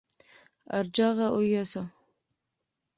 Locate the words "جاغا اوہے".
0.95-1.63